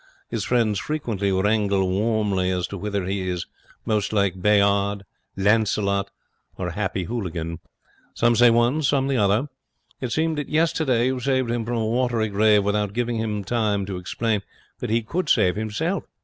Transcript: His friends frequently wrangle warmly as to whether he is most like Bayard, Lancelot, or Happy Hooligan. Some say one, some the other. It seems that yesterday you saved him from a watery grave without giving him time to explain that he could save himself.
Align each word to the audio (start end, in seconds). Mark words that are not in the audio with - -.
His 0.31 0.43
friends 0.43 0.79
frequently 0.79 1.31
wrangle 1.31 1.87
warmly 1.87 2.49
as 2.49 2.65
to 2.69 2.77
whether 2.79 3.05
he 3.05 3.29
is 3.29 3.45
most 3.85 4.11
like 4.11 4.41
Bayard, 4.41 5.03
Lancelot, 5.37 6.09
or 6.57 6.71
Happy 6.71 7.03
Hooligan. 7.03 7.59
Some 8.15 8.35
say 8.35 8.49
one, 8.49 8.81
some 8.81 9.05
the 9.07 9.17
other. 9.17 9.47
It 9.99 10.11
seems 10.11 10.37
that 10.37 10.49
yesterday 10.49 11.05
you 11.05 11.19
saved 11.19 11.51
him 11.51 11.65
from 11.65 11.77
a 11.77 11.85
watery 11.85 12.29
grave 12.29 12.63
without 12.63 12.93
giving 12.93 13.17
him 13.17 13.43
time 13.43 13.85
to 13.85 13.97
explain 13.97 14.41
that 14.79 14.89
he 14.89 15.03
could 15.03 15.29
save 15.29 15.55
himself. 15.55 16.05